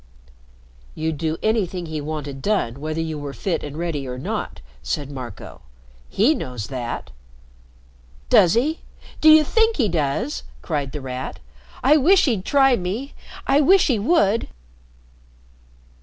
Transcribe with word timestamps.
"You'd 0.95 1.19
do 1.19 1.37
anything 1.43 1.85
he 1.85 2.01
wanted 2.01 2.41
done, 2.41 2.79
whether 2.81 2.99
you 2.99 3.19
were 3.19 3.33
fit 3.35 3.63
and 3.63 3.77
ready 3.77 4.07
or 4.07 4.17
not," 4.17 4.59
said 4.81 5.11
Marco. 5.11 5.61
"He 6.09 6.33
knows 6.33 6.69
that." 6.69 7.11
"Does 8.27 8.55
he? 8.55 8.79
Do 9.21 9.29
you 9.29 9.43
think 9.43 9.77
he 9.77 9.87
does?" 9.87 10.41
cried 10.63 10.91
The 10.91 11.01
Rat. 11.01 11.39
"I 11.83 11.97
wish 11.97 12.25
he'd 12.25 12.45
try 12.45 12.75
me. 12.75 13.13
I 13.45 13.61
wish 13.61 13.85
he 13.85 13.99
would." 13.99 14.47